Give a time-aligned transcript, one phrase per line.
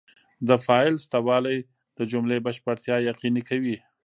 [0.47, 1.57] د فاعل سته والى
[1.97, 3.77] د جملې بشپړتیا یقیني کوي.